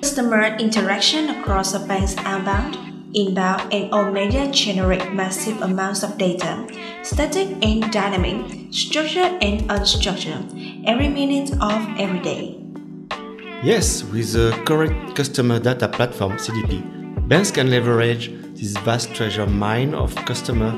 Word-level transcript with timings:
Customer 0.00 0.56
interaction 0.56 1.28
across 1.28 1.74
a 1.74 1.80
bank's 1.80 2.16
outbound, 2.18 2.74
inbound, 3.14 3.70
and 3.70 3.92
all 3.92 4.10
media 4.10 4.50
generate 4.50 5.12
massive 5.12 5.60
amounts 5.60 6.02
of 6.02 6.16
data, 6.16 6.66
static 7.02 7.48
and 7.62 7.92
dynamic, 7.92 8.72
structured 8.72 9.36
and 9.42 9.68
unstructured, 9.68 10.84
every 10.86 11.08
minute 11.08 11.52
of 11.60 11.86
every 11.98 12.20
day. 12.20 12.56
Yes, 13.62 14.02
with 14.04 14.32
the 14.32 14.58
correct 14.64 15.14
customer 15.14 15.60
data 15.60 15.86
platform 15.86 16.38
CDP, 16.38 17.28
banks 17.28 17.50
can 17.50 17.70
leverage 17.70 18.30
this 18.54 18.76
vast 18.78 19.14
treasure 19.14 19.46
mine 19.46 19.92
of 19.92 20.14
customer 20.24 20.72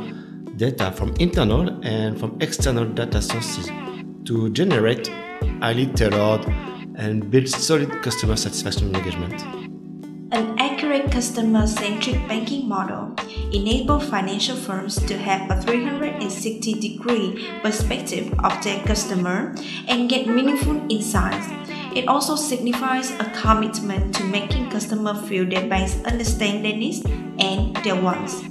data 0.56 0.90
from 0.90 1.14
internal 1.20 1.68
and 1.84 2.18
from 2.18 2.36
external 2.40 2.84
data 2.84 3.22
sources 3.22 3.70
to 4.24 4.50
generate 4.50 5.06
highly 5.60 5.86
tailored 5.86 6.44
and 6.96 7.30
build 7.30 7.48
solid 7.48 7.90
customer 8.02 8.36
satisfaction 8.36 8.94
engagement. 8.94 9.42
An 10.32 10.58
accurate 10.58 11.12
customer 11.12 11.66
centric 11.66 12.16
banking 12.26 12.66
model 12.66 13.14
enables 13.52 14.08
financial 14.08 14.56
firms 14.56 14.96
to 15.04 15.18
have 15.18 15.50
a 15.50 15.60
360 15.60 16.80
degree 16.80 17.48
perspective 17.62 18.32
of 18.42 18.64
their 18.64 18.82
customer 18.84 19.54
and 19.88 20.08
get 20.08 20.26
meaningful 20.26 20.80
insights. 20.90 21.46
It 21.94 22.08
also 22.08 22.34
signifies 22.34 23.10
a 23.20 23.30
commitment 23.36 24.14
to 24.14 24.24
making 24.24 24.70
customers 24.70 25.20
feel 25.28 25.44
their 25.44 25.68
banks 25.68 26.02
understand 26.04 26.64
their 26.64 26.76
needs 26.76 27.04
and 27.38 27.76
their 27.84 28.00
wants. 28.00 28.42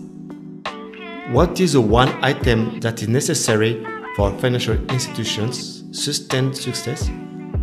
What 1.32 1.60
is 1.60 1.74
the 1.74 1.82
one 1.82 2.10
item 2.24 2.80
that 2.82 3.02
is 3.02 3.08
necessary 3.08 3.84
for 4.16 4.38
financial 4.38 4.76
institutions' 4.92 5.84
sustained 5.92 6.56
success? 6.56 7.10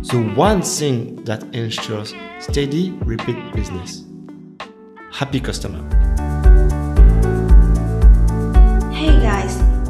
The 0.01 0.33
one 0.35 0.61
thing 0.61 1.23
that 1.25 1.43
ensures 1.53 2.13
steady 2.39 2.91
repeat 3.03 3.35
business. 3.53 4.05
Happy 5.11 5.41
customer. 5.41 6.08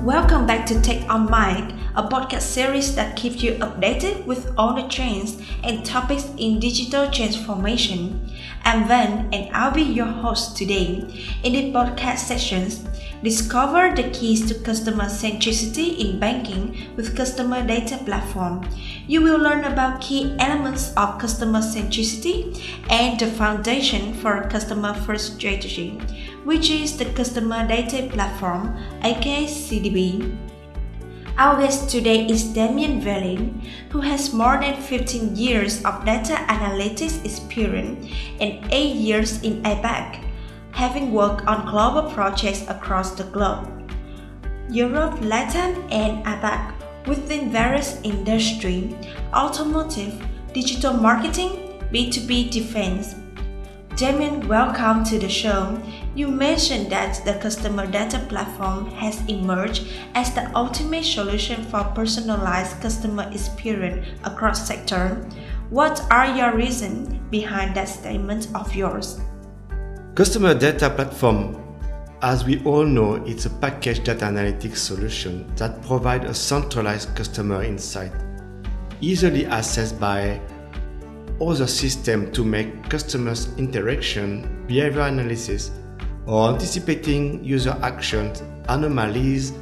Welcome 0.10 0.48
back 0.48 0.66
to 0.66 0.82
Tech 0.82 1.08
on 1.08 1.26
Mic, 1.26 1.72
a 1.96 2.02
podcast 2.02 2.42
series 2.42 2.96
that 2.96 3.16
keeps 3.16 3.44
you 3.44 3.52
updated 3.60 4.26
with 4.26 4.52
all 4.58 4.74
the 4.74 4.88
trends 4.88 5.40
and 5.64 5.86
topics 5.86 6.28
in 6.36 6.60
digital 6.60 7.12
transformation. 7.12 8.28
I'm 8.64 8.88
Van 8.88 9.32
and 9.32 9.56
I'll 9.56 9.72
be 9.72 9.84
your 9.84 10.08
host 10.08 10.58
today. 10.58 11.06
In 11.44 11.54
the 11.54 11.72
podcast 11.72 12.26
sessions, 12.26 12.80
discover 13.22 13.96
the 13.96 14.10
keys 14.10 14.48
to 14.48 14.56
customer 14.64 15.06
centricity 15.06 16.00
in 16.00 16.20
banking 16.20 16.92
with 16.96 17.16
Customer 17.16 17.64
Data 17.64 17.98
Platform. 18.04 18.68
You 19.06 19.22
will 19.22 19.38
learn 19.38 19.64
about 19.66 20.02
key 20.02 20.36
elements 20.40 20.92
of 20.98 21.20
customer 21.20 21.60
centricity 21.60 22.60
and 22.90 23.20
the 23.20 23.28
foundation 23.28 24.16
for 24.16 24.50
customer 24.50 24.96
first 24.96 25.36
strategy, 25.36 26.02
which 26.50 26.72
is 26.72 26.98
the 26.98 27.06
Customer 27.14 27.62
Data 27.68 28.10
Platform, 28.10 28.74
aka 29.04 29.46
CDP. 29.46 30.36
Our 31.38 31.62
guest 31.62 31.92
today 31.92 32.26
is 32.26 32.44
Damien 32.44 33.00
Velly, 33.02 33.54
who 33.92 34.02
has 34.02 34.34
more 34.34 34.58
than 34.58 34.82
15 34.82 35.36
years 35.36 35.86
of 35.86 36.04
data 36.06 36.34
analytics 36.50 37.24
experience 37.24 38.10
and 38.42 38.66
8 38.74 38.96
years 38.96 39.44
in 39.44 39.62
APAC, 39.62 40.26
having 40.72 41.14
worked 41.14 41.46
on 41.46 41.70
global 41.70 42.10
projects 42.10 42.66
across 42.68 43.12
the 43.12 43.26
globe. 43.26 43.70
Europe, 44.72 45.22
Latin, 45.22 45.78
and 45.94 46.26
APAC 46.26 46.74
within 47.06 47.52
various 47.52 48.02
industries, 48.02 48.96
automotive, 49.36 50.18
digital 50.52 50.94
marketing, 50.94 51.78
B2B 51.94 52.50
defense. 52.50 53.19
Damien, 54.00 54.48
welcome 54.48 55.04
to 55.04 55.20
the 55.20 55.28
show. 55.28 55.78
You 56.16 56.30
mentioned 56.30 56.90
that 56.90 57.20
the 57.26 57.34
customer 57.34 57.86
data 57.86 58.26
platform 58.30 58.90
has 58.92 59.20
emerged 59.28 59.90
as 60.16 60.34
the 60.34 60.50
ultimate 60.56 61.04
solution 61.04 61.66
for 61.66 61.84
personalized 61.84 62.80
customer 62.80 63.30
experience 63.34 64.08
across 64.24 64.66
sector. 64.66 65.16
What 65.70 66.02
are 66.10 66.34
your 66.34 66.56
reasons 66.56 67.10
behind 67.30 67.76
that 67.76 67.90
statement 67.90 68.48
of 68.56 68.74
yours? 68.74 69.20
Customer 70.16 70.54
data 70.54 70.90
platform 70.90 71.62
as 72.22 72.46
we 72.46 72.64
all 72.64 72.86
know, 72.86 73.16
it's 73.26 73.48
a 73.48 73.50
packaged 73.50 74.06
data 74.06 74.28
analytics 74.28 74.78
solution 74.78 75.54
that 75.58 75.82
provides 75.82 76.24
a 76.24 76.34
centralized 76.34 77.14
customer 77.18 77.64
insight, 77.64 78.14
easily 79.02 79.44
accessed 79.44 80.00
by 80.00 80.40
other 81.42 81.68
systems 81.68 82.36
to 82.36 82.44
make 82.44 82.90
customers' 82.90 83.50
interaction, 83.58 84.66
behavior 84.68 85.02
analysis, 85.02 85.72
or 86.26 86.50
anticipating 86.50 87.44
user 87.44 87.78
actions, 87.82 88.44
anomalies 88.68 89.54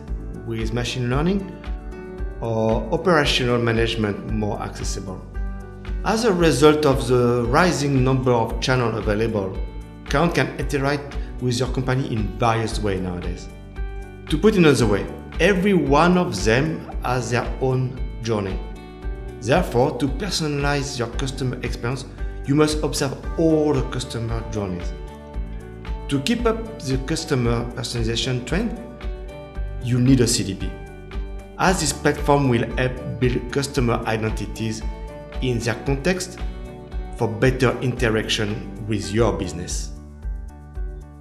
with 0.45 0.73
machine 0.73 1.09
learning, 1.09 1.53
or 2.41 2.83
operational 2.91 3.57
management 3.57 4.29
more 4.31 4.61
accessible. 4.61 5.21
As 6.05 6.25
a 6.25 6.33
result 6.33 6.85
of 6.85 7.07
the 7.07 7.45
rising 7.47 8.03
number 8.03 8.31
of 8.31 8.59
channels 8.61 8.97
available, 8.97 9.57
Count 10.09 10.35
can 10.35 10.47
interact 10.57 11.17
with 11.41 11.59
your 11.59 11.67
company 11.69 12.11
in 12.11 12.27
various 12.39 12.79
ways 12.79 13.01
nowadays. 13.01 13.49
To 14.29 14.37
put 14.37 14.55
it 14.55 14.59
another 14.59 14.87
way, 14.87 15.05
every 15.39 15.73
one 15.73 16.17
of 16.17 16.43
them 16.43 16.79
has 17.03 17.31
their 17.31 17.45
own 17.61 17.99
journey. 18.23 18.57
Therefore, 19.41 19.97
to 19.99 20.07
personalize 20.07 20.97
your 20.97 21.09
customer 21.09 21.57
experience, 21.63 22.05
you 22.45 22.55
must 22.55 22.83
observe 22.83 23.13
all 23.39 23.73
the 23.73 23.83
customer 23.89 24.43
journeys. 24.51 24.91
To 26.09 26.19
keep 26.21 26.45
up 26.45 26.79
the 26.79 26.97
customer 26.99 27.65
personalization 27.71 28.45
trend, 28.45 28.79
you 29.83 29.99
need 29.99 30.21
a 30.21 30.25
CDP, 30.25 30.69
as 31.59 31.81
this 31.81 31.93
platform 31.93 32.49
will 32.49 32.65
help 32.77 33.19
build 33.19 33.51
customer 33.51 33.95
identities 34.05 34.81
in 35.41 35.59
their 35.59 35.75
context 35.85 36.39
for 37.17 37.27
better 37.27 37.77
interaction 37.81 38.85
with 38.87 39.11
your 39.11 39.33
business. 39.33 39.91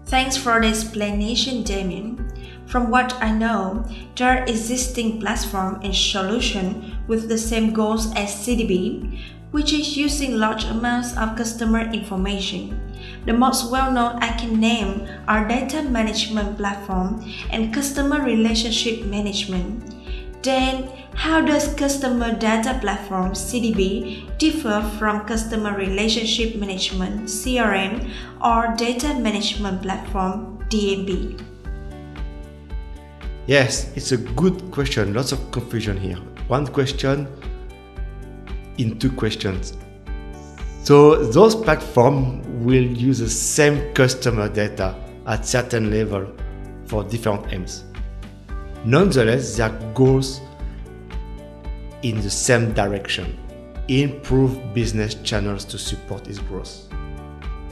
Thanks 0.06 0.36
for 0.36 0.60
the 0.60 0.68
explanation, 0.68 1.64
Damien. 1.64 2.25
From 2.66 2.90
what 2.90 3.14
I 3.22 3.30
know, 3.30 3.84
there 4.16 4.28
are 4.28 4.44
existing 4.44 5.20
platform 5.20 5.80
and 5.82 5.94
solution 5.94 6.96
with 7.06 7.28
the 7.28 7.38
same 7.38 7.72
goals 7.72 8.12
as 8.14 8.34
CDP, 8.34 9.20
which 9.52 9.72
is 9.72 9.96
using 9.96 10.36
large 10.36 10.64
amounts 10.64 11.16
of 11.16 11.36
customer 11.36 11.80
information. 11.80 12.80
The 13.24 13.32
most 13.32 13.70
well-known 13.70 14.16
I 14.22 14.36
can 14.36 14.58
name 14.58 15.06
are 15.28 15.46
data 15.46 15.82
management 15.82 16.58
platform 16.58 17.24
and 17.50 17.72
customer 17.72 18.22
relationship 18.22 19.06
management. 19.06 19.94
Then, 20.42 20.88
how 21.14 21.40
does 21.40 21.74
Customer 21.74 22.34
Data 22.34 22.78
Platform 22.80 23.32
CDP 23.32 24.38
differ 24.38 24.82
from 24.98 25.24
Customer 25.26 25.74
Relationship 25.74 26.56
Management 26.56 27.22
CRM 27.22 28.10
or 28.44 28.74
Data 28.76 29.14
Management 29.14 29.82
Platform 29.82 30.58
DMP? 30.68 31.40
Yes, 33.46 33.96
it's 33.96 34.10
a 34.10 34.16
good 34.16 34.72
question. 34.72 35.14
Lots 35.14 35.30
of 35.30 35.52
confusion 35.52 35.96
here. 35.96 36.16
One 36.48 36.66
question 36.66 37.28
in 38.78 38.98
two 38.98 39.12
questions. 39.12 39.74
So 40.82 41.24
those 41.30 41.54
platforms 41.54 42.44
will 42.64 42.84
use 42.84 43.20
the 43.20 43.28
same 43.28 43.94
customer 43.94 44.48
data 44.48 44.96
at 45.26 45.46
certain 45.46 45.90
level 45.90 46.26
for 46.86 47.04
different 47.04 47.52
aims. 47.52 47.84
Nonetheless, 48.84 49.56
their 49.56 49.70
goals 49.94 50.40
in 52.02 52.20
the 52.20 52.30
same 52.30 52.72
direction 52.72 53.38
improve 53.88 54.74
business 54.74 55.14
channels 55.22 55.64
to 55.66 55.78
support 55.78 56.26
its 56.26 56.40
growth. 56.40 56.88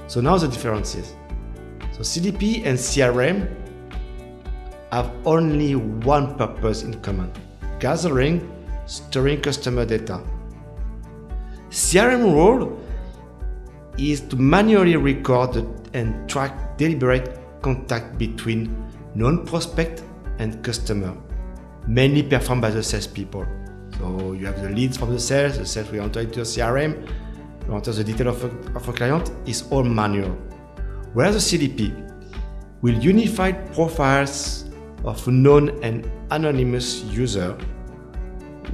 So 0.07 0.21
now 0.21 0.39
the 0.39 0.47
differences. 0.47 1.15
So 1.93 2.01
CDP 2.01 2.65
and 2.65 2.79
CRM 2.79 3.64
have 4.95 5.11
only 5.27 5.75
one 5.75 6.37
purpose 6.37 6.85
in 6.85 6.95
common 7.01 7.31
gathering, 7.81 8.39
storing 8.87 9.41
customer 9.41 9.85
data. 9.85 10.23
CRM 11.71 12.33
role 12.33 12.79
is 13.99 14.21
to 14.21 14.37
manually 14.37 14.97
record 14.97 15.67
and 15.95 16.29
track 16.29 16.79
deliberate 16.79 17.39
contact 17.61 18.17
between 18.19 18.61
non 19.15 19.45
prospect 19.45 20.05
and 20.39 20.63
customer, 20.63 21.13
mainly 21.89 22.23
performed 22.23 22.63
by 22.63 22.71
the 22.71 22.83
salespeople. 22.83 23.45
So 23.99 24.33
you 24.33 24.47
have 24.47 24.63
the 24.63 24.71
leads 24.71 24.97
from 24.97 25.11
the 25.11 25.21
sales, 25.21 25.59
the 25.59 25.67
sales 25.67 25.91
will 25.91 26.03
enter 26.03 26.21
into 26.21 26.41
a 26.41 26.45
CRM, 26.45 27.09
you 27.67 27.75
enter 27.75 27.93
the 27.93 28.05
detail 28.05 28.29
of 28.29 28.45
a, 28.45 28.49
of 28.77 28.89
a 28.89 28.93
client, 28.93 29.33
is 29.47 29.65
all 29.71 29.83
manual. 29.83 30.37
Whereas 31.15 31.35
the 31.35 31.59
CDP 31.59 31.81
will 32.83 32.99
unify 32.99 33.51
profiles 33.53 34.64
of 35.05 35.27
known 35.27 35.83
and 35.83 36.11
anonymous 36.31 37.03
user 37.05 37.57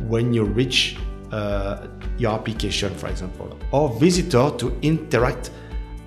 when 0.09 0.33
you 0.33 0.45
reach 0.45 0.97
uh, 1.33 1.87
your 2.19 2.33
application, 2.33 2.95
for 2.95 3.09
example, 3.09 3.59
or 3.73 3.91
visitor 3.99 4.51
to 4.59 4.77
interact 4.83 5.51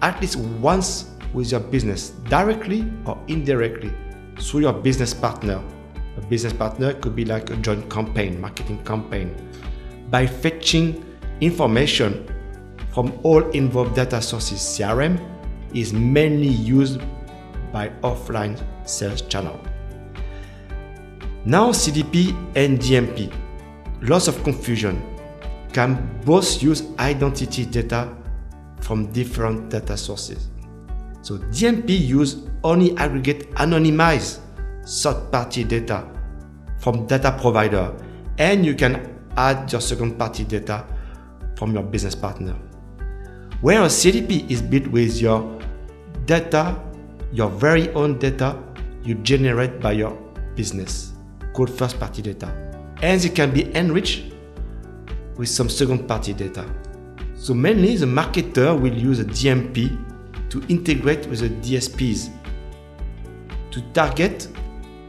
at 0.02 0.20
least 0.22 0.38
once 0.38 1.12
with 1.34 1.52
your 1.52 1.60
business, 1.60 2.10
directly 2.30 2.92
or 3.06 3.22
indirectly, 3.28 3.92
through 4.40 4.62
your 4.62 4.74
business 4.74 5.14
partner. 5.14 5.62
A 6.18 6.22
business 6.28 6.54
partner 6.54 6.94
could 6.94 7.16
be 7.16 7.26
like 7.26 7.50
a 7.50 7.56
joint 7.58 7.90
campaign, 7.90 8.40
marketing 8.40 8.84
campaign, 8.84 9.36
by 10.10 10.28
fetching 10.28 11.04
information 11.42 12.28
from 12.94 13.18
all 13.24 13.42
involved 13.52 13.96
data 13.96 14.22
sources. 14.22 14.60
CRM 14.60 15.20
is 15.74 15.92
mainly 15.92 16.48
used 16.48 17.02
by 17.72 17.90
offline 18.04 18.62
sales 18.88 19.22
channel. 19.24 19.60
Now 21.46 21.72
CDP 21.72 22.32
and 22.56 22.80
DMP, 22.80 23.30
lots 24.00 24.30
of 24.30 24.42
confusion, 24.46 25.04
can 25.74 26.00
both 26.24 26.64
use 26.64 26.88
identity 27.00 27.66
data 27.66 28.16
from 28.80 29.12
different 29.12 29.70
data 29.70 29.98
sources. 29.98 30.48
So 31.22 31.40
DMP 31.52 32.00
use 32.00 32.48
only 32.64 32.96
aggregate 32.96 33.52
anonymized 33.56 34.40
third-party 34.88 35.66
data 35.66 36.08
from 36.80 37.08
data 37.08 37.38
provider 37.42 37.94
and 38.38 38.66
you 38.66 38.74
can 38.74 39.14
add 39.36 39.70
your 39.70 39.82
second-party 39.82 40.46
data 40.46 40.86
from 41.58 41.74
your 41.74 41.84
business 41.84 42.16
partner. 42.16 42.56
Whereas 43.60 43.94
CDP 43.94 44.50
is 44.50 44.62
built 44.62 44.88
with 44.88 45.20
your 45.20 45.60
data, 46.24 46.82
your 47.34 47.50
very 47.50 47.90
own 47.96 48.18
data 48.18 48.58
you 49.04 49.16
generate 49.16 49.82
by 49.82 49.92
your 49.92 50.18
business 50.56 51.13
called 51.54 51.70
first-party 51.70 52.22
data. 52.22 52.48
And 53.02 53.24
it 53.24 53.36
can 53.36 53.52
be 53.52 53.74
enriched 53.76 54.34
with 55.38 55.50
some 55.50 55.70
second-party 55.70 56.34
data. 56.34 56.66
So 57.36 57.54
mainly 57.54 57.98
the 57.98 58.06
marketer 58.06 58.80
will 58.80 58.94
use 58.94 59.20
a 59.20 59.26
DMP 59.26 60.50
to 60.50 60.64
integrate 60.68 61.28
with 61.28 61.40
the 61.40 61.50
DSPs 61.50 62.30
to 63.72 63.82
target 63.94 64.48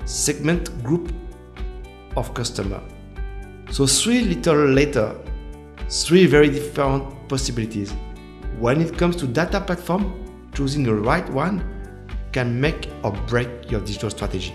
segment 0.04 0.82
group 0.82 1.12
of 2.16 2.32
customer. 2.34 2.82
So 3.70 3.86
three 3.86 4.22
little 4.22 4.66
later, 4.66 5.14
three 5.88 6.26
very 6.26 6.48
different 6.48 7.28
possibilities. 7.28 7.92
When 8.58 8.80
it 8.80 8.96
comes 8.96 9.16
to 9.16 9.26
data 9.26 9.60
platform, 9.60 10.50
choosing 10.54 10.82
the 10.82 10.94
right 10.94 11.28
one 11.30 11.62
can 12.32 12.60
make 12.60 12.88
or 13.02 13.12
break 13.26 13.70
your 13.70 13.80
digital 13.80 14.10
strategy. 14.10 14.54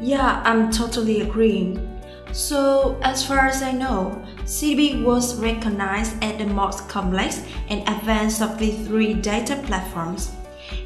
Yeah, 0.00 0.40
I'm 0.46 0.70
totally 0.70 1.20
agreeing. 1.20 1.86
So, 2.32 2.98
as 3.02 3.26
far 3.26 3.48
as 3.48 3.62
I 3.62 3.72
know, 3.72 4.24
CDP 4.44 5.04
was 5.04 5.38
recognized 5.38 6.22
as 6.24 6.38
the 6.38 6.46
most 6.46 6.88
complex 6.88 7.42
and 7.68 7.86
advanced 7.86 8.40
of 8.40 8.58
the 8.58 8.70
three 8.84 9.12
data 9.12 9.56
platforms. 9.66 10.32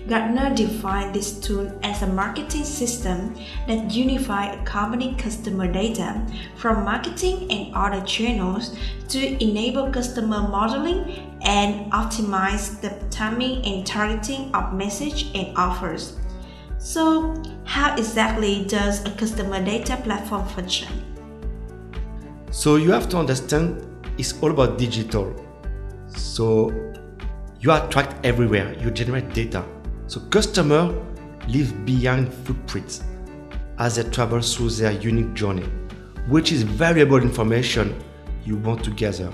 Gartner 0.09 0.55
defined 0.55 1.15
this 1.15 1.39
tool 1.39 1.71
as 1.83 2.03
a 2.03 2.07
marketing 2.07 2.65
system 2.65 3.37
that 3.69 3.93
unifies 3.93 4.59
a 4.59 4.65
company 4.65 5.15
customer 5.17 5.71
data 5.71 6.27
from 6.57 6.85
marketing 6.85 7.51
and 7.53 7.75
other 7.75 8.05
channels 8.05 8.77
to 9.09 9.43
enable 9.43 9.91
customer 9.93 10.49
modeling 10.49 11.39
and 11.43 11.93
optimize 11.93 12.81
the 12.81 12.91
timing 13.11 13.65
and 13.65 13.87
targeting 13.87 14.53
of 14.55 14.75
message 14.75 15.31
and 15.37 15.57
offers. 15.57 16.19
So, 16.85 17.35
how 17.65 17.97
exactly 17.97 18.67
does 18.67 19.03
a 19.07 19.11
customer 19.13 19.65
data 19.65 19.97
platform 20.05 20.47
function? 20.49 20.89
So 22.51 22.77
you 22.77 22.93
have 22.93 23.09
to 23.09 23.17
understand 23.17 23.87
it's 24.19 24.39
all 24.43 24.51
about 24.51 24.77
digital. 24.77 25.35
So 26.09 26.71
you 27.59 27.71
are 27.71 27.89
tracked 27.89 28.23
everywhere, 28.23 28.77
you 28.83 28.91
generate 28.91 29.33
data. 29.33 29.65
So 30.09 30.21
customer 30.29 30.93
leave 31.49 31.87
behind 31.87 32.35
footprints 32.35 33.03
as 33.79 33.97
they 33.97 34.03
travel 34.11 34.43
through 34.43 34.69
their 34.69 34.93
unique 34.93 35.33
journey, 35.33 35.67
which 36.29 36.53
is 36.53 36.65
valuable 36.65 37.17
information 37.17 37.99
you 38.45 38.59
want 38.59 38.85
to 38.85 38.91
gather. 38.91 39.33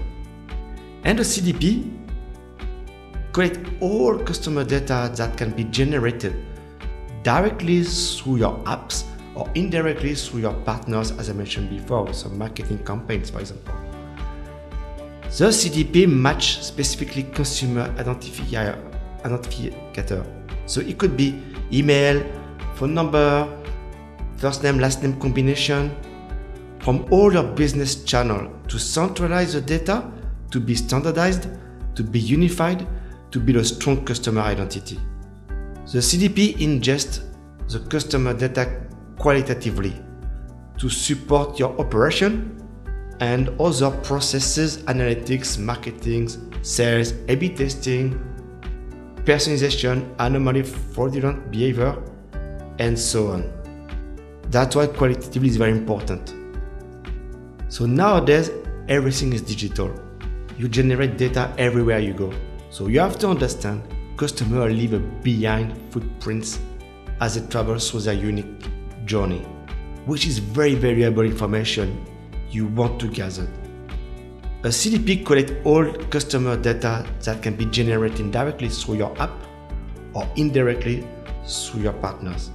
And 1.03 1.19
the 1.19 1.25
CDP 1.25 1.91
collect 3.33 3.59
all 3.81 4.21
customer 4.21 4.63
data 4.63 5.11
that 5.17 5.37
can 5.37 5.51
be 5.51 5.65
generated 5.65 6.47
directly 7.23 7.83
through 7.83 8.37
your 8.37 8.57
apps 8.65 9.05
or 9.35 9.49
indirectly 9.55 10.15
through 10.15 10.41
your 10.41 10.55
partners, 10.65 11.13
as 11.13 11.31
I 11.31 11.33
mentioned 11.33 11.71
before, 11.71 12.13
some 12.13 12.37
marketing 12.37 12.85
campaigns, 12.85 13.31
for 13.31 13.41
example. 13.41 13.75
The 15.23 15.47
CDP 15.47 16.09
match 16.09 16.63
specifically 16.63 17.23
consumer 17.23 17.89
identifier, 17.97 18.77
identifier. 19.23 20.27
So 20.67 20.81
it 20.81 20.99
could 20.99 21.17
be 21.17 21.41
email, 21.73 22.25
phone 22.75 22.95
number, 22.95 23.49
first 24.37 24.63
name, 24.63 24.79
last 24.79 25.03
name 25.03 25.21
combination 25.21 25.95
from 26.81 27.07
all 27.11 27.33
your 27.33 27.45
business 27.45 28.03
channel 28.05 28.51
to 28.69 28.79
centralize 28.79 29.53
the 29.53 29.61
data, 29.61 30.11
to 30.51 30.59
be 30.59 30.75
standardized, 30.75 31.47
to 31.95 32.03
be 32.03 32.19
unified, 32.19 32.87
to 33.31 33.39
build 33.39 33.59
a 33.59 33.65
strong 33.65 34.05
customer 34.05 34.41
identity. 34.41 34.99
The 35.93 35.99
CDP 35.99 36.57
ingests 36.59 37.25
the 37.69 37.81
customer 37.81 38.33
data 38.33 38.87
qualitatively 39.19 39.93
to 40.79 40.89
support 40.89 41.59
your 41.59 41.77
operation 41.81 42.65
and 43.19 43.49
other 43.61 43.91
processes, 44.03 44.85
analytics, 44.85 45.59
marketing, 45.59 46.31
sales, 46.63 47.15
A-B 47.27 47.57
testing, 47.57 48.15
personalization, 49.25 50.15
anomaly, 50.21 50.63
fraudulent 50.63 51.51
behavior, 51.51 52.01
and 52.79 52.97
so 52.97 53.33
on. 53.33 53.53
That's 54.49 54.77
why 54.77 54.87
qualitatively 54.87 55.49
is 55.49 55.57
very 55.57 55.73
important. 55.73 56.37
So 57.69 57.87
nowadays, 57.87 58.53
everything 58.89 59.33
is 59.33 59.43
digital. 59.43 59.93
You 60.57 60.69
generate 60.69 61.19
data 61.19 61.53
everywhere 61.59 61.99
you 61.99 62.13
go. 62.13 62.33
So 62.71 62.87
you 62.87 63.01
have 63.01 63.19
to 63.19 63.29
understand 63.29 63.83
customers 64.21 64.71
leave 64.71 65.23
behind 65.23 65.73
footprints 65.91 66.61
as 67.23 67.37
they 67.37 67.47
travel 67.49 67.79
through 67.79 68.01
their 68.01 68.13
unique 68.15 68.69
journey, 69.07 69.41
which 70.05 70.27
is 70.27 70.39
very 70.39 70.75
valuable 70.75 71.23
information 71.23 72.05
you 72.51 72.67
want 72.67 73.01
to 73.01 73.09
gather. 73.09 73.49
A 74.63 74.69
CDP 74.69 75.25
collects 75.25 75.55
all 75.65 75.91
customer 76.11 76.55
data 76.59 77.07
that 77.23 77.43
can 77.43 77.55
be 77.57 77.65
generated 77.65 78.31
directly 78.31 78.69
through 78.69 78.97
your 78.97 79.19
app 79.19 79.33
or 80.13 80.29
indirectly 80.37 81.03
through 81.47 81.81
your 81.81 81.95
partners. 81.95 82.51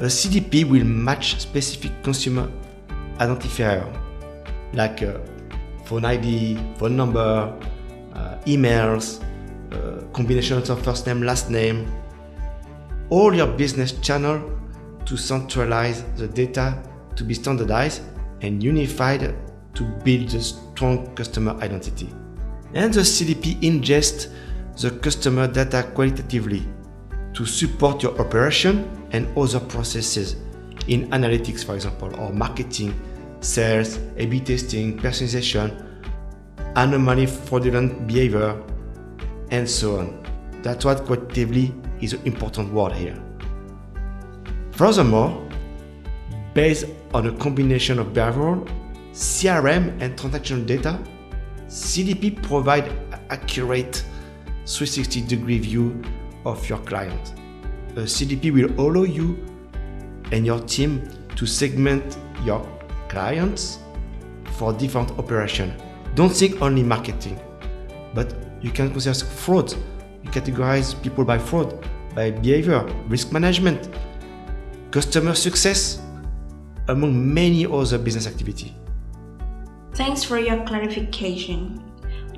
A 0.00 0.10
CDP 0.18 0.68
will 0.68 0.84
match 0.84 1.40
specific 1.40 2.02
consumer 2.02 2.52
identifier 3.16 3.82
like 4.74 5.02
uh, 5.02 5.18
phone 5.86 6.04
ID, 6.04 6.58
phone 6.76 6.96
number, 6.98 7.58
uh, 8.14 8.38
emails, 8.44 9.24
uh, 9.72 10.02
combinations 10.12 10.70
of 10.70 10.82
first 10.82 11.06
name, 11.06 11.22
last 11.22 11.50
name, 11.50 11.90
all 13.10 13.34
your 13.34 13.46
business 13.46 13.92
channel 14.00 14.58
to 15.04 15.16
centralize 15.16 16.02
the 16.16 16.28
data 16.28 16.82
to 17.16 17.24
be 17.24 17.34
standardized 17.34 18.02
and 18.42 18.62
unified 18.62 19.34
to 19.74 19.82
build 20.04 20.32
a 20.34 20.40
strong 20.40 21.14
customer 21.14 21.52
identity. 21.62 22.08
And 22.74 22.92
the 22.92 23.00
CDP 23.00 23.60
ingests 23.62 24.30
the 24.80 24.90
customer 24.90 25.48
data 25.48 25.90
qualitatively 25.94 26.62
to 27.32 27.46
support 27.46 28.02
your 28.02 28.18
operation 28.20 28.88
and 29.12 29.26
other 29.36 29.60
processes 29.60 30.36
in 30.86 31.08
analytics, 31.10 31.64
for 31.64 31.74
example, 31.74 32.14
or 32.20 32.32
marketing, 32.32 32.94
sales, 33.40 33.98
A-B 34.16 34.40
testing, 34.40 34.98
personalization, 34.98 35.84
anomaly, 36.76 37.26
fraudulent 37.26 38.06
behavior, 38.06 38.60
and 39.50 39.68
so 39.68 39.98
on. 39.98 40.24
That's 40.62 40.84
what 40.84 41.04
qualitatively 41.04 41.74
is 42.00 42.12
an 42.12 42.22
important 42.24 42.72
word 42.72 42.92
here. 42.92 43.20
Furthermore, 44.72 45.48
based 46.54 46.86
on 47.14 47.26
a 47.26 47.32
combination 47.38 47.98
of 47.98 48.08
behavioral, 48.08 48.68
CRM, 49.12 50.00
and 50.00 50.16
transactional 50.16 50.66
data, 50.66 50.98
CDP 51.66 52.42
provide 52.42 52.90
accurate 53.30 54.04
360 54.66 55.22
degree 55.22 55.58
view 55.58 56.02
of 56.44 56.68
your 56.68 56.78
client. 56.80 57.34
A 57.96 58.02
CDP 58.02 58.52
will 58.52 58.70
allow 58.80 59.02
you 59.02 59.44
and 60.30 60.46
your 60.46 60.60
team 60.60 61.08
to 61.36 61.46
segment 61.46 62.18
your 62.44 62.66
clients 63.08 63.78
for 64.52 64.72
different 64.72 65.10
operations. 65.18 65.72
Don't 66.14 66.30
think 66.30 66.60
only 66.62 66.82
marketing, 66.82 67.40
but 68.14 68.34
you 68.60 68.70
can 68.70 68.90
consider 68.90 69.14
fraud. 69.24 69.72
You 70.22 70.30
categorize 70.30 71.00
people 71.02 71.24
by 71.24 71.38
fraud, 71.38 71.86
by 72.14 72.30
behavior, 72.30 72.82
risk 73.08 73.32
management, 73.32 73.88
customer 74.90 75.34
success, 75.34 76.00
among 76.88 77.34
many 77.34 77.66
other 77.66 77.98
business 77.98 78.26
activity. 78.26 78.74
Thanks 79.94 80.24
for 80.24 80.38
your 80.38 80.64
clarification. 80.64 81.87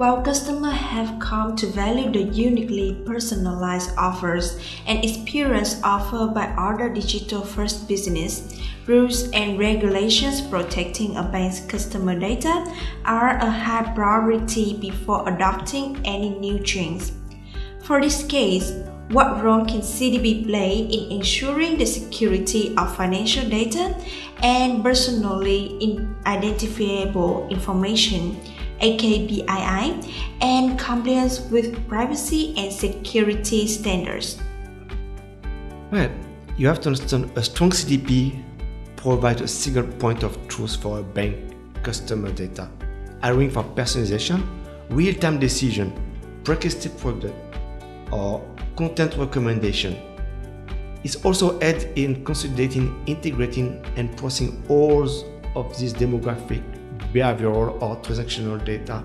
While 0.01 0.23
customers 0.23 0.73
have 0.73 1.21
come 1.21 1.55
to 1.57 1.67
value 1.67 2.11
the 2.11 2.23
uniquely 2.23 2.95
personalized 3.05 3.91
offers 3.99 4.59
and 4.87 5.05
experience 5.05 5.79
offered 5.85 6.33
by 6.33 6.47
other 6.57 6.89
digital 6.89 7.43
first 7.43 7.87
business, 7.87 8.59
rules 8.87 9.29
and 9.33 9.59
regulations 9.59 10.41
protecting 10.41 11.19
a 11.19 11.23
bank's 11.23 11.61
customer 11.67 12.19
data 12.19 12.65
are 13.05 13.37
a 13.37 13.51
high 13.51 13.93
priority 13.95 14.73
before 14.79 15.29
adopting 15.29 16.01
any 16.07 16.31
new 16.31 16.61
change. 16.61 17.13
For 17.83 18.01
this 18.01 18.25
case, 18.25 18.73
what 19.11 19.45
role 19.45 19.67
can 19.67 19.83
CDP 19.83 20.47
play 20.47 20.79
in 20.79 21.13
ensuring 21.13 21.77
the 21.77 21.85
security 21.85 22.75
of 22.79 22.97
financial 22.97 23.47
data 23.51 23.95
and 24.43 24.83
personally 24.83 26.01
identifiable 26.25 27.47
information? 27.51 28.41
AKBII, 28.81 30.13
and 30.41 30.79
compliance 30.79 31.41
with 31.51 31.87
privacy 31.89 32.55
and 32.57 32.73
security 32.73 33.67
standards. 33.67 34.41
Well, 35.91 36.11
you 36.57 36.67
have 36.67 36.81
to 36.81 36.89
understand 36.89 37.31
a 37.37 37.43
strong 37.43 37.71
CDP 37.71 38.43
provides 38.97 39.41
a 39.41 39.49
single 39.49 39.85
point 39.85 40.23
of 40.23 40.37
truth 40.49 40.77
for 40.77 41.01
a 41.01 41.03
bank 41.03 41.37
customer 41.83 42.31
data, 42.33 42.71
allowing 43.23 43.51
for 43.51 43.65
personalization, 43.65 44.47
real-time 44.91 45.39
decision, 45.39 45.93
predictive 46.45 46.97
product, 46.99 47.35
or 48.13 48.45
content 48.77 49.17
recommendation. 49.17 49.97
It's 51.03 51.17
also 51.25 51.59
aids 51.61 51.85
in 51.97 52.25
consolidating, 52.25 53.03
integrating, 53.07 53.83
and 53.97 54.15
processing 54.17 54.63
all 54.69 55.09
of 55.57 55.79
these 55.79 55.95
demographic 55.95 56.63
behavioral 57.13 57.81
or 57.83 57.97
transactional 57.97 58.63
data 58.65 59.03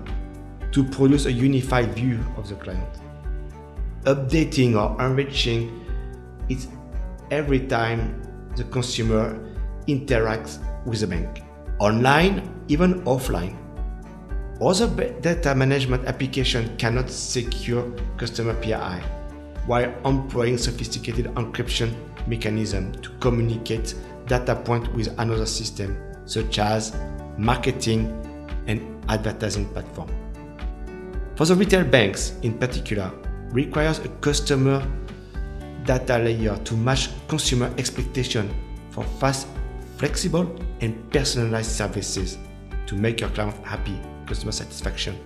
to 0.72 0.84
produce 0.84 1.26
a 1.26 1.32
unified 1.32 1.94
view 1.94 2.18
of 2.36 2.48
the 2.48 2.54
client. 2.54 3.00
Updating 4.04 4.74
or 4.76 5.00
enriching 5.04 5.84
it 6.48 6.66
every 7.30 7.60
time 7.60 8.22
the 8.56 8.64
consumer 8.64 9.38
interacts 9.88 10.58
with 10.84 11.00
the 11.00 11.06
bank, 11.06 11.42
online, 11.78 12.64
even 12.68 13.02
offline. 13.02 13.56
Other 14.60 14.86
data 15.20 15.54
management 15.54 16.06
applications 16.06 16.70
cannot 16.78 17.10
secure 17.10 17.90
customer 18.16 18.54
PII 18.62 19.02
while 19.66 19.92
employing 20.04 20.56
sophisticated 20.56 21.26
encryption 21.34 21.92
mechanisms 22.26 22.96
to 23.02 23.10
communicate 23.20 23.94
data 24.26 24.54
point 24.54 24.92
with 24.94 25.08
another 25.18 25.46
system, 25.46 25.96
such 26.24 26.58
as 26.58 26.96
marketing, 27.38 28.06
and 28.66 29.04
advertising 29.08 29.66
platform. 29.70 30.08
For 31.36 31.44
the 31.44 31.54
retail 31.54 31.84
banks 31.84 32.34
in 32.42 32.58
particular, 32.58 33.12
requires 33.50 33.98
a 34.00 34.08
customer 34.20 34.86
data 35.84 36.18
layer 36.18 36.56
to 36.56 36.74
match 36.74 37.10
consumer 37.28 37.72
expectation 37.78 38.52
for 38.90 39.04
fast, 39.20 39.46
flexible, 39.98 40.56
and 40.80 41.10
personalized 41.12 41.70
services 41.70 42.38
to 42.86 42.94
make 42.94 43.20
your 43.20 43.30
client 43.30 43.54
happy, 43.64 43.98
customer 44.26 44.52
satisfaction. 44.52 45.16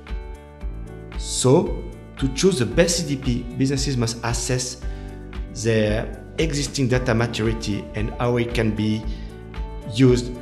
So, 1.19 1.83
to 2.19 2.29
choose 2.35 2.59
the 2.59 2.67
best 2.67 3.07
CDP, 3.07 3.57
businesses 3.57 3.97
must 3.97 4.19
assess 4.25 4.83
their 5.55 6.25
existing 6.38 6.88
data 6.88 7.14
maturity 7.14 7.85
and 7.95 8.11
how 8.19 8.37
it 8.37 8.55
can 8.55 8.75
be 8.75 9.02
used 9.95 10.33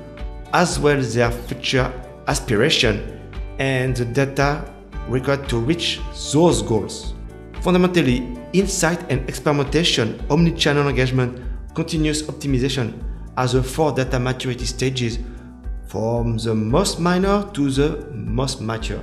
as 0.53 0.79
well 0.79 0.99
as 0.99 1.15
their 1.15 1.31
future 1.31 1.93
aspiration 2.27 3.21
and 3.59 3.97
the 3.97 4.05
data 4.05 4.65
required 5.09 5.49
to 5.49 5.59
reach 5.59 6.01
those 6.33 6.63
goals. 6.63 7.15
Fundamentally, 7.61 8.37
insight 8.53 9.01
and 9.11 9.29
experimentation, 9.29 10.15
omnichannel 10.29 10.89
engagement, 10.89 11.43
continuous 11.75 12.23
optimization 12.23 13.03
are 13.37 13.49
the 13.49 13.63
four 13.63 13.93
data 13.93 14.19
maturity 14.19 14.65
stages 14.65 15.19
from 15.87 16.37
the 16.39 16.55
most 16.55 17.01
minor 17.01 17.49
to 17.53 17.71
the 17.71 18.07
most 18.13 18.61
mature. 18.61 19.01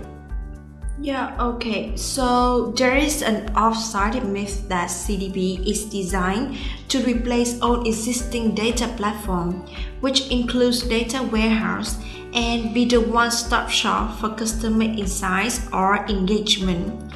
Yeah, 1.02 1.36
okay. 1.40 1.96
So 1.98 2.72
there 2.78 2.96
is 2.96 3.22
an 3.22 3.54
off-sided 3.56 4.26
myth 4.26 4.68
that 4.70 4.90
CDP 4.90 5.68
is 5.68 5.86
designed 5.86 6.58
to 6.88 7.04
replace 7.04 7.60
all 7.62 7.86
existing 7.86 8.56
data 8.56 8.88
platform, 8.96 9.66
which 10.00 10.32
includes 10.32 10.84
data 10.84 11.22
warehouse, 11.22 11.98
and 12.34 12.74
be 12.74 12.86
the 12.86 13.02
one-stop 13.02 13.70
shop 13.70 14.20
for 14.20 14.30
customer 14.30 14.84
insights 14.84 15.68
or 15.74 16.06
engagement. 16.08 17.12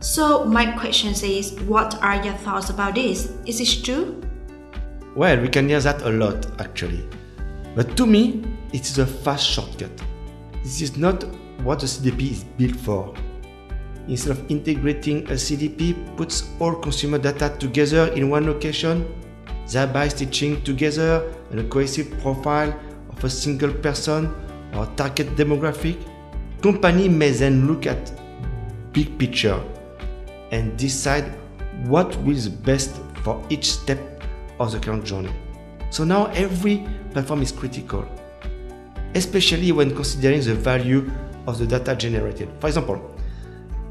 So 0.00 0.44
my 0.44 0.72
question 0.78 1.10
is, 1.10 1.52
what 1.62 2.02
are 2.02 2.24
your 2.24 2.34
thoughts 2.34 2.70
about 2.70 2.96
this? 2.96 3.32
Is 3.46 3.58
this 3.58 3.80
true? 3.80 4.20
Well, 5.14 5.40
we 5.40 5.48
can 5.48 5.68
hear 5.68 5.80
that 5.80 6.02
a 6.02 6.10
lot 6.10 6.46
actually. 6.60 7.06
But 7.76 7.96
to 7.96 8.06
me, 8.06 8.42
it 8.72 8.82
is 8.82 8.98
a 8.98 9.06
fast 9.06 9.46
shortcut. 9.46 9.90
This 10.62 10.80
is 10.80 10.96
not 10.96 11.24
what 11.64 11.80
the 11.80 11.86
CDP 11.86 12.30
is 12.30 12.44
built 12.44 12.76
for. 12.76 13.14
Instead 14.08 14.32
of 14.32 14.50
integrating 14.50 15.24
a 15.28 15.34
CDP 15.34 15.94
puts 16.16 16.50
all 16.58 16.74
consumer 16.74 17.18
data 17.18 17.54
together 17.58 18.12
in 18.14 18.30
one 18.30 18.46
location, 18.46 19.06
thereby 19.70 20.08
stitching 20.08 20.62
together 20.62 21.32
a 21.52 21.62
cohesive 21.64 22.10
profile 22.20 22.74
of 23.08 23.22
a 23.24 23.30
single 23.30 23.72
person 23.72 24.34
or 24.74 24.86
target 24.96 25.28
demographic, 25.36 25.96
company 26.60 27.08
may 27.08 27.30
then 27.30 27.66
look 27.66 27.86
at 27.86 28.12
big 28.92 29.18
picture 29.18 29.62
and 30.50 30.76
decide 30.76 31.24
what 31.86 32.16
will 32.22 32.34
be 32.34 32.50
best 32.64 33.00
for 33.22 33.42
each 33.48 33.70
step 33.72 33.98
of 34.58 34.72
the 34.72 34.78
current 34.78 35.04
journey. 35.04 35.32
So 35.90 36.04
now 36.04 36.26
every 36.26 36.86
platform 37.12 37.42
is 37.42 37.52
critical, 37.52 38.04
especially 39.14 39.72
when 39.72 39.94
considering 39.94 40.40
the 40.40 40.54
value 40.54 41.10
of 41.46 41.58
the 41.58 41.66
data 41.66 41.94
generated. 41.94 42.48
For 42.60 42.68
example, 42.68 43.14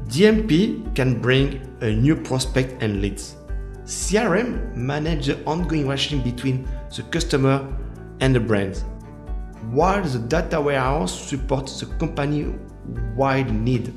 DMP 0.06 0.94
can 0.94 1.20
bring 1.20 1.60
a 1.80 1.90
new 1.90 2.16
prospect 2.16 2.82
and 2.82 3.00
leads. 3.00 3.36
CRM 3.84 4.74
manage 4.74 5.26
the 5.26 5.42
ongoing 5.44 5.82
relationship 5.82 6.24
between 6.24 6.68
the 6.94 7.02
customer 7.04 7.66
and 8.20 8.34
the 8.34 8.40
brand, 8.40 8.76
while 9.70 10.02
the 10.02 10.18
data 10.18 10.60
warehouse 10.60 11.28
supports 11.28 11.80
the 11.80 11.86
company-wide 11.96 13.52
need 13.52 13.92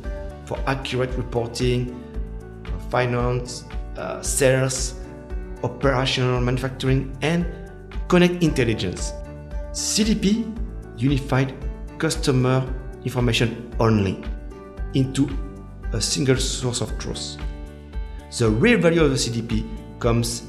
for 0.46 0.58
accurate 0.68 1.12
reporting, 1.12 2.00
finance, 2.90 3.66
uh, 3.98 4.22
sales, 4.22 4.96
operational 5.64 6.42
manufacturing, 6.42 7.16
and 7.22 7.46
connect 8.08 8.44
intelligence. 8.44 9.14
CDP 9.72 10.46
unified 10.98 11.54
customer 11.98 12.64
information 13.06 13.74
only 13.80 14.24
into 14.94 15.30
a 15.94 16.02
single 16.02 16.38
source 16.38 16.82
of 16.82 16.98
truth. 16.98 17.38
The 18.38 18.50
real 18.50 18.80
value 18.80 19.04
of 19.04 19.12
the 19.12 19.18
CDP 19.18 20.00
comes 20.00 20.44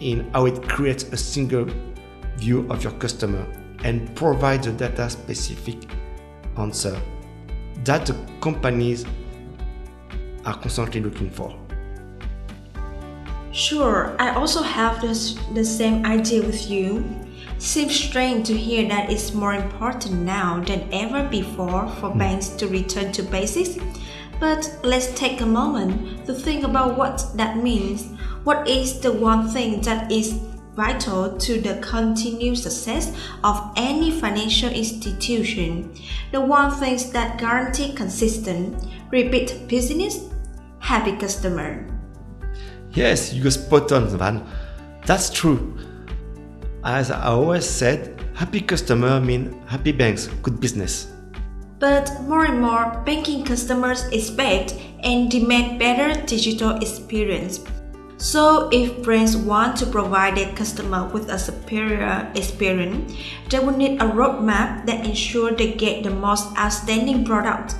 in 0.00 0.30
how 0.32 0.46
it 0.46 0.66
creates 0.68 1.04
a 1.04 1.16
single 1.16 1.66
view 2.36 2.66
of 2.70 2.82
your 2.82 2.92
customer 2.94 3.46
and 3.84 4.14
provides 4.16 4.66
a 4.66 4.72
data 4.72 5.08
specific 5.10 5.88
answer 6.56 7.00
that 7.84 8.06
the 8.06 8.14
companies 8.40 9.04
are 10.44 10.58
constantly 10.58 11.00
looking 11.00 11.30
for. 11.30 11.54
Sure, 13.52 14.14
I 14.18 14.34
also 14.34 14.62
have 14.62 15.00
this, 15.00 15.38
the 15.54 15.64
same 15.64 16.04
idea 16.04 16.42
with 16.42 16.68
you. 16.70 17.04
Seems 17.58 17.94
strange 17.94 18.46
to 18.48 18.56
hear 18.56 18.88
that 18.88 19.10
it's 19.10 19.32
more 19.32 19.54
important 19.54 20.22
now 20.22 20.60
than 20.60 20.88
ever 20.92 21.28
before 21.28 21.88
for 22.00 22.10
mm. 22.10 22.18
banks 22.18 22.48
to 22.50 22.68
return 22.68 23.12
to 23.12 23.22
basics. 23.22 23.78
But 24.38 24.78
let's 24.82 25.18
take 25.18 25.40
a 25.40 25.46
moment 25.46 26.26
to 26.26 26.34
think 26.34 26.64
about 26.64 26.96
what 26.98 27.24
that 27.36 27.56
means. 27.56 28.06
What 28.44 28.68
is 28.68 29.00
the 29.00 29.12
one 29.12 29.48
thing 29.48 29.80
that 29.82 30.12
is 30.12 30.38
vital 30.76 31.36
to 31.38 31.58
the 31.60 31.78
continued 31.80 32.58
success 32.58 33.16
of 33.42 33.72
any 33.76 34.10
financial 34.10 34.68
institution. 34.68 35.92
The 36.32 36.40
one 36.40 36.70
thing 36.70 36.98
that 37.12 37.38
guarantee 37.38 37.94
consistent, 37.94 38.84
repeat 39.10 39.66
business, 39.66 40.28
happy 40.78 41.16
customer. 41.16 41.88
Yes, 42.90 43.32
you 43.32 43.50
spot 43.50 43.90
on, 43.90 44.06
Van. 44.18 44.46
That's 45.06 45.30
true. 45.30 45.78
As 46.86 47.10
I 47.10 47.34
always 47.34 47.66
said, 47.66 48.14
happy 48.34 48.60
customer 48.60 49.20
mean 49.20 49.60
happy 49.66 49.90
banks, 49.90 50.28
good 50.46 50.60
business. 50.60 51.12
But 51.78 52.08
more 52.22 52.46
and 52.46 52.62
more 52.62 53.02
banking 53.04 53.44
customers 53.44 54.06
expect 54.08 54.78
and 55.02 55.28
demand 55.28 55.78
better 55.78 56.14
digital 56.24 56.78
experience 56.78 57.60
so, 58.18 58.70
if 58.72 59.02
brands 59.02 59.36
want 59.36 59.76
to 59.76 59.86
provide 59.86 60.38
their 60.38 60.50
customer 60.56 61.06
with 61.12 61.28
a 61.28 61.38
superior 61.38 62.32
experience, 62.34 63.12
they 63.50 63.58
will 63.58 63.76
need 63.76 64.00
a 64.00 64.06
roadmap 64.06 64.86
that 64.86 65.04
ensures 65.04 65.58
they 65.58 65.74
get 65.74 66.02
the 66.02 66.08
most 66.08 66.48
outstanding 66.56 67.26
product. 67.26 67.76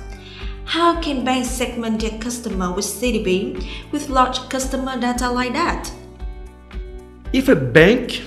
How 0.65 1.01
can 1.01 1.25
banks 1.25 1.49
segment 1.49 2.01
their 2.01 2.19
customer 2.19 2.71
with 2.71 2.85
CDP 2.85 3.65
with 3.91 4.09
large 4.09 4.37
customer 4.49 4.99
data 4.99 5.27
like 5.27 5.53
that? 5.53 5.91
If 7.33 7.49
a 7.49 7.55
bank 7.55 8.21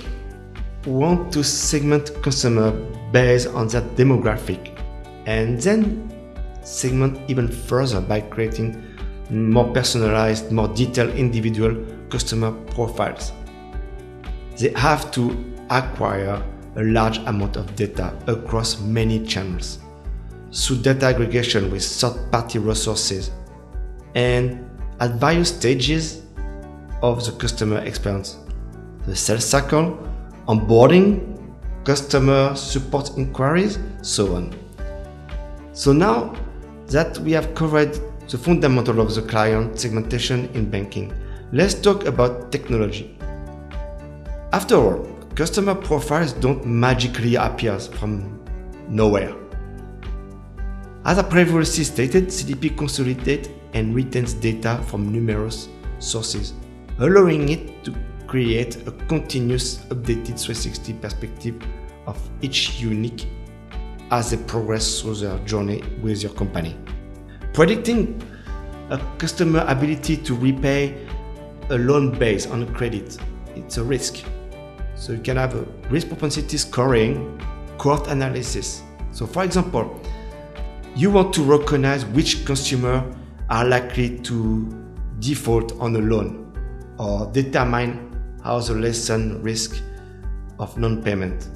want 0.85 1.31
to 1.33 1.43
segment 1.43 2.11
customer 2.21 2.71
based 3.11 3.47
on 3.47 3.67
their 3.67 3.81
demographic 3.95 4.77
and 5.25 5.59
then 5.61 6.09
segment 6.63 7.19
even 7.29 7.47
further 7.47 8.01
by 8.01 8.21
creating 8.21 8.83
more 9.29 9.71
personalized, 9.71 10.51
more 10.51 10.67
detailed 10.69 11.15
individual 11.15 11.75
customer 12.09 12.51
profiles. 12.73 13.31
They 14.57 14.69
have 14.71 15.11
to 15.11 15.53
acquire 15.69 16.43
a 16.75 16.83
large 16.83 17.17
amount 17.19 17.55
of 17.55 17.75
data 17.75 18.13
across 18.27 18.79
many 18.81 19.25
channels 19.25 19.79
through 20.51 20.77
data 20.77 21.05
aggregation 21.05 21.71
with 21.71 21.83
third 21.83 22.31
party 22.31 22.59
resources 22.59 23.31
and 24.15 24.69
at 24.99 25.11
various 25.11 25.55
stages 25.55 26.23
of 27.01 27.25
the 27.25 27.31
customer 27.33 27.79
experience 27.79 28.37
the 29.05 29.15
sales 29.15 29.45
cycle, 29.45 29.97
onboarding, 30.47 31.39
customer 31.83 32.55
support 32.55 33.17
inquiries, 33.17 33.79
so 34.01 34.35
on. 34.35 34.53
So 35.73 35.93
now 35.93 36.35
that 36.87 37.17
we 37.19 37.31
have 37.31 37.55
covered 37.55 37.97
the 38.27 38.37
fundamental 38.37 38.99
of 38.99 39.13
the 39.15 39.21
client 39.21 39.79
segmentation 39.79 40.49
in 40.53 40.69
banking, 40.69 41.13
let's 41.51 41.73
talk 41.73 42.05
about 42.05 42.51
technology. 42.51 43.17
After 44.53 44.75
all, 44.75 45.07
customer 45.35 45.75
profiles 45.75 46.33
don't 46.33 46.65
magically 46.65 47.35
appear 47.35 47.79
from 47.79 48.39
nowhere. 48.89 49.35
As 51.05 51.17
I 51.17 51.23
previously 51.23 51.83
stated, 51.83 52.27
CDP 52.27 52.77
consolidates 52.77 53.49
and 53.73 53.95
retains 53.95 54.33
data 54.33 54.83
from 54.87 55.11
numerous 55.11 55.67
sources, 55.99 56.53
allowing 56.99 57.49
it 57.49 57.83
to 57.85 57.95
create 58.31 58.77
a 58.87 58.91
continuous 59.09 59.79
updated 59.89 60.39
360 60.39 60.93
perspective 60.93 61.61
of 62.07 62.17
each 62.41 62.79
unique 62.79 63.27
as 64.09 64.31
they 64.31 64.37
progress 64.45 65.01
through 65.01 65.15
their 65.15 65.37
journey 65.39 65.83
with 66.01 66.23
your 66.23 66.31
company. 66.31 66.77
Predicting 67.51 68.23
a 68.89 68.97
customer 69.17 69.65
ability 69.67 70.15
to 70.15 70.33
repay 70.33 71.05
a 71.71 71.77
loan 71.77 72.17
based 72.17 72.49
on 72.51 72.63
a 72.63 72.65
credit, 72.67 73.17
it's 73.57 73.75
a 73.75 73.83
risk. 73.83 74.23
So 74.95 75.11
you 75.11 75.19
can 75.19 75.35
have 75.35 75.53
a 75.53 75.63
risk 75.89 76.07
propensity 76.07 76.55
scoring, 76.55 77.37
cohort 77.77 78.07
analysis. 78.07 78.81
So 79.11 79.27
for 79.27 79.43
example, 79.43 79.99
you 80.95 81.11
want 81.11 81.33
to 81.33 81.43
recognize 81.43 82.05
which 82.05 82.45
consumer 82.45 83.03
are 83.49 83.65
likely 83.65 84.19
to 84.19 84.69
default 85.19 85.77
on 85.81 85.93
a 85.97 85.99
loan 85.99 86.47
or 86.97 87.29
determine 87.33 88.07
how 88.43 88.59
the 88.59 88.73
lessen 88.73 89.41
risk 89.41 89.81
of 90.59 90.77
non-payment. 90.77 91.49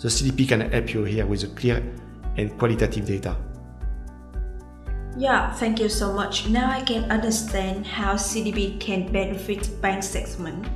The 0.00 0.08
CDP 0.08 0.48
can 0.48 0.60
help 0.70 0.94
you 0.94 1.04
here 1.04 1.26
with 1.26 1.44
a 1.44 1.48
clear 1.48 1.82
and 2.36 2.58
qualitative 2.58 3.06
data. 3.06 3.36
Yeah, 5.18 5.52
thank 5.52 5.80
you 5.80 5.88
so 5.88 6.12
much. 6.12 6.48
Now 6.48 6.70
I 6.70 6.82
can 6.82 7.10
understand 7.10 7.86
how 7.86 8.14
CDP 8.14 8.80
can 8.80 9.12
benefit 9.12 9.68
bank 9.82 10.02
segment. 10.02 10.66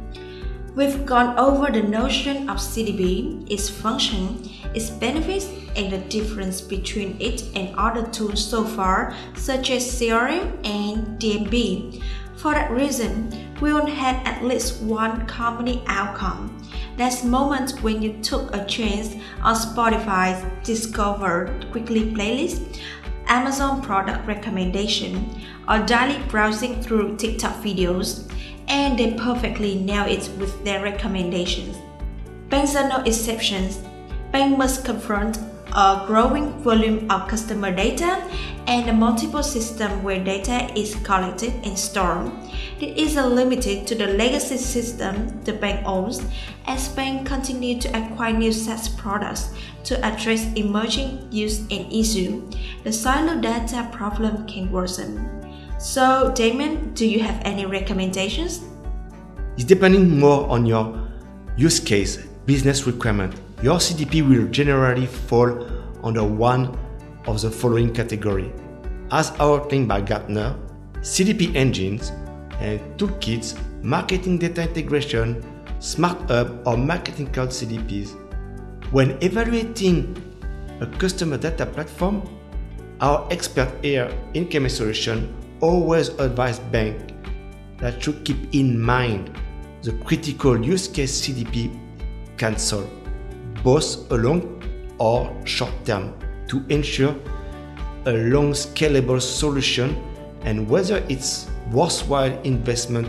We've 0.74 1.06
gone 1.06 1.38
over 1.38 1.70
the 1.70 1.82
notion 1.82 2.50
of 2.50 2.56
CDP, 2.56 3.48
its 3.48 3.68
function, 3.68 4.50
its 4.74 4.90
benefits, 4.90 5.46
and 5.76 5.92
the 5.92 5.98
difference 6.08 6.60
between 6.60 7.16
it 7.20 7.44
and 7.54 7.74
other 7.76 8.04
tools 8.10 8.44
so 8.44 8.64
far, 8.64 9.14
such 9.36 9.70
as 9.70 9.84
CRM 9.84 10.66
and 10.66 11.18
DMP. 11.20 12.02
For 12.36 12.52
that 12.52 12.70
reason, 12.70 13.30
we 13.60 13.70
all 13.70 13.86
had 13.86 14.16
at 14.26 14.44
least 14.44 14.82
one 14.82 15.26
company 15.26 15.82
outcome. 15.86 16.50
That's 16.96 17.24
moments 17.24 17.80
when 17.82 18.02
you 18.02 18.20
took 18.22 18.54
a 18.54 18.64
chance 18.66 19.14
on 19.42 19.56
Spotify's 19.56 20.44
Discover 20.64 21.60
Weekly 21.72 22.12
playlist, 22.12 22.78
Amazon 23.26 23.82
product 23.82 24.26
recommendation, 24.26 25.42
or 25.68 25.78
daily 25.80 26.20
browsing 26.28 26.82
through 26.82 27.16
TikTok 27.16 27.62
videos 27.62 28.30
and 28.68 28.98
they 28.98 29.14
perfectly 29.14 29.76
nail 29.76 30.06
it 30.06 30.30
with 30.38 30.64
their 30.64 30.82
recommendations. 30.82 31.76
Banks 32.48 32.76
are 32.76 32.88
no 32.88 33.02
exceptions. 33.04 33.78
Banks 34.30 34.58
must 34.58 34.84
confront 34.84 35.38
a 35.74 36.04
growing 36.06 36.52
volume 36.62 37.10
of 37.10 37.26
customer 37.28 37.74
data 37.74 38.22
and 38.66 38.88
a 38.88 38.92
multiple 38.92 39.42
system 39.42 40.02
where 40.02 40.22
data 40.22 40.72
is 40.78 40.94
collected 41.02 41.52
and 41.64 41.78
stored. 41.78 42.30
It 42.80 42.96
is 42.96 43.16
limited 43.16 43.86
to 43.88 43.94
the 43.94 44.06
legacy 44.06 44.56
system 44.56 45.42
the 45.42 45.52
bank 45.52 45.86
owns 45.86 46.22
as 46.66 46.88
banks 46.88 47.28
continue 47.28 47.80
to 47.80 47.88
acquire 47.88 48.32
new 48.32 48.52
SaaS 48.52 48.88
products 48.88 49.52
to 49.84 50.02
address 50.04 50.46
emerging 50.54 51.28
use 51.30 51.60
and 51.70 51.92
issue. 51.92 52.48
The 52.84 52.92
silo 52.92 53.40
data 53.40 53.88
problem 53.92 54.46
can 54.46 54.70
worsen. 54.70 55.28
So, 55.78 56.32
Damien, 56.34 56.94
do 56.94 57.06
you 57.06 57.20
have 57.20 57.40
any 57.44 57.66
recommendations? 57.66 58.62
It's 59.56 59.64
depending 59.64 60.18
more 60.18 60.48
on 60.48 60.66
your 60.66 61.08
use 61.56 61.80
case, 61.80 62.16
business 62.46 62.86
requirement. 62.86 63.43
Your 63.64 63.78
CDP 63.78 64.20
will 64.20 64.46
generally 64.48 65.06
fall 65.06 65.66
under 66.02 66.22
one 66.22 66.78
of 67.26 67.40
the 67.40 67.50
following 67.50 67.94
category. 67.94 68.52
As 69.10 69.32
outlined 69.40 69.88
by 69.88 70.02
Gartner, 70.02 70.54
CDP 71.00 71.54
engines 71.56 72.12
and 72.60 72.78
toolkits, 72.98 73.56
marketing 73.82 74.36
data 74.36 74.68
integration, 74.68 75.42
smart 75.78 76.20
hub 76.28 76.60
or 76.66 76.76
marketing 76.76 77.32
cloud 77.32 77.48
CDPs. 77.48 78.10
When 78.92 79.16
evaluating 79.22 80.14
a 80.82 80.86
customer 80.98 81.38
data 81.38 81.64
platform, 81.64 82.20
our 83.00 83.26
expert 83.30 83.72
here 83.82 84.12
in 84.34 84.44
KMS 84.44 84.72
Solution 84.72 85.34
always 85.62 86.10
advise 86.20 86.58
bank 86.58 87.00
that 87.78 88.02
should 88.02 88.26
keep 88.26 88.36
in 88.54 88.78
mind 88.78 89.34
the 89.80 89.92
critical 90.04 90.62
use 90.62 90.86
case 90.86 91.18
CDP 91.18 91.72
can 92.36 92.58
solve, 92.58 92.90
both 93.64 94.08
long 94.12 94.62
or 94.98 95.34
short 95.44 95.72
term, 95.84 96.14
to 96.46 96.64
ensure 96.68 97.16
a 98.06 98.12
long 98.12 98.52
scalable 98.52 99.20
solution 99.20 99.96
and 100.42 100.68
whether 100.68 101.02
it's 101.08 101.48
worthwhile 101.72 102.38
investment 102.42 103.08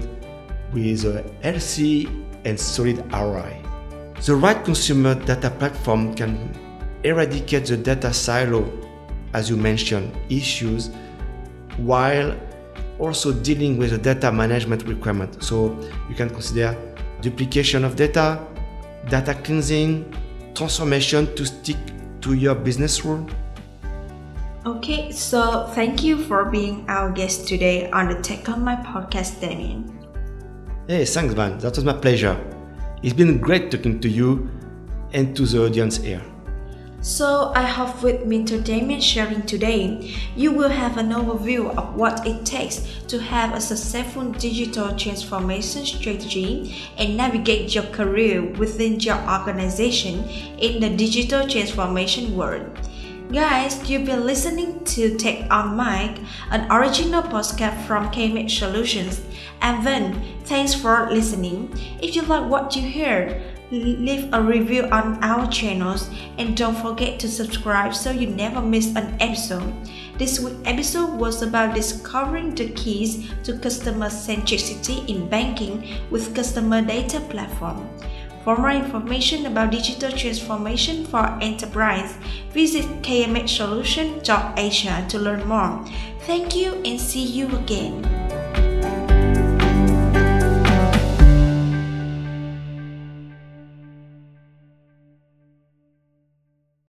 with 0.74 1.06
a 1.06 1.24
healthy 1.44 2.08
and 2.46 2.60
solid 2.60 3.04
ROI. 3.12 3.62
The 4.26 4.36
right 4.36 4.63
consumer 4.63 5.15
data 5.15 5.50
platform 5.52 6.15
can 6.15 6.52
eradicate 7.04 7.65
the 7.65 7.78
data 7.78 8.13
silo, 8.13 8.72
as 9.34 9.50
you 9.50 9.58
mentioned, 9.58 10.15
issues 10.30 10.89
while 11.78 12.34
also 12.98 13.34
dealing 13.34 13.78
with 13.78 13.91
the 13.91 13.98
data 13.98 14.32
management 14.32 14.84
requirement. 14.84 15.44
So 15.44 15.78
you 16.10 16.15
can 16.15 16.30
consider 16.30 16.76
duplication 17.22 17.84
of 17.84 17.98
data, 17.98 18.39
data 19.10 19.34
cleansing, 19.34 20.13
transformation 20.56 21.36
to 21.36 21.46
stick 21.46 21.78
to 22.22 22.34
your 22.34 22.56
business 22.56 23.06
rule. 23.06 23.28
Okay, 24.65 25.12
so 25.12 25.68
thank 25.76 26.04
you 26.04 26.18
for 26.18 26.46
being 26.46 26.86
our 26.89 27.12
guest 27.12 27.48
today 27.48 27.89
on 27.91 28.10
the 28.10 28.20
Tech 28.22 28.50
on 28.50 28.63
Mic 28.65 28.80
podcast, 28.80 29.39
Damien. 29.39 29.91
Hey, 30.88 31.06
thanks, 31.06 31.34
Van. 31.36 31.60
That 31.60 31.76
was 31.76 31.86
my 31.86 31.94
pleasure. 31.94 32.36
It's 33.04 33.13
been 33.13 33.39
great 33.39 33.70
talking 33.70 34.00
to 34.00 34.10
you 34.10 34.50
and 35.13 35.36
to 35.36 35.46
the 35.46 35.65
audience 35.65 35.98
here. 35.98 36.22
So 37.06 37.52
I 37.54 37.62
hope 37.62 38.02
with. 38.02 38.26
Damien 38.63 39.00
sharing 39.00 39.44
today, 39.44 40.12
you 40.36 40.52
will 40.52 40.70
have 40.70 40.98
an 40.98 41.12
overview 41.12 41.70
of 41.78 41.94
what 41.94 42.26
it 42.26 42.44
takes 42.48 42.82
to 43.10 43.20
have 43.20 43.54
a 43.54 43.62
successful 43.62 44.32
digital 44.32 44.96
transformation 44.98 45.86
strategy 45.86 46.76
and 46.98 47.15
navigate 47.15 47.76
your 47.76 47.84
career 47.84 48.41
within 48.54 49.00
your 49.00 49.20
organization 49.30 50.28
in 50.58 50.82
the 50.82 50.89
digital 50.98 51.48
transformation 51.48 52.36
world. 52.36 52.76
Guys, 53.32 53.88
you've 53.88 54.06
been 54.06 54.26
listening 54.26 54.84
to 54.86 55.15
Tech 55.15 55.46
on 55.52 55.78
Mic, 55.78 56.20
an 56.50 56.72
original 56.72 57.22
podcast 57.22 57.86
from 57.86 58.10
KMS 58.12 58.50
Solutions. 58.50 59.22
And 59.62 59.86
then, 59.86 60.24
thanks 60.46 60.74
for 60.74 61.08
listening. 61.12 61.72
If 62.02 62.15
you 62.15 62.24
like 62.24 62.50
what 62.50 62.76
you 62.76 62.89
heard, 62.89 63.55
leave 63.71 64.30
a 64.34 64.41
review 64.41 64.84
on 64.91 65.23
our 65.23 65.49
channels 65.49 66.10
and 66.38 66.56
don't 66.56 66.75
forget 66.75 67.19
to 67.19 67.28
subscribe 67.28 67.93
so 67.93 68.12
you 68.12 68.28
never 68.28 68.62
miss 68.62 68.95
an 68.95 69.17
episode. 69.19 69.73
This 70.17 70.39
week's 70.39 70.62
episode 70.65 71.19
was 71.19 71.41
about 71.41 71.75
discovering 71.75 72.56
the 72.56 72.69
keys 72.69 73.30
to 73.43 73.58
customer 73.58 74.08
centricity 74.08 75.08
in 75.10 75.28
banking 75.30 75.86
with 76.10 76.34
customer 76.36 76.82
data 76.82 77.19
platform. 77.21 77.89
For 78.43 78.56
more 78.56 78.71
information 78.71 79.47
about 79.47 79.71
digital 79.71 80.12
transformation 80.12 81.06
for 81.06 81.25
enterprise, 81.41 82.15
visit 82.54 82.86
kmhsolution.asia 83.01 85.06
to 85.10 85.19
learn 85.19 85.47
more. 85.47 85.84
Thank 86.21 86.56
you 86.56 86.75
and 86.86 87.01
see 87.01 87.23
you 87.23 87.47
again. 87.58 88.24